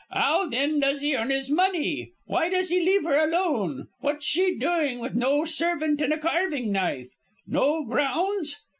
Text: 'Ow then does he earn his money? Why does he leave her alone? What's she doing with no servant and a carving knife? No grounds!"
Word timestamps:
'Ow 0.15 0.47
then 0.49 0.79
does 0.79 0.99
he 0.99 1.15
earn 1.15 1.29
his 1.29 1.51
money? 1.51 2.13
Why 2.25 2.49
does 2.49 2.69
he 2.69 2.79
leave 2.79 3.03
her 3.03 3.19
alone? 3.23 3.87
What's 3.99 4.25
she 4.25 4.57
doing 4.57 4.97
with 4.97 5.13
no 5.13 5.45
servant 5.45 6.01
and 6.01 6.11
a 6.11 6.17
carving 6.17 6.71
knife? 6.71 7.09
No 7.45 7.83
grounds!" 7.85 8.63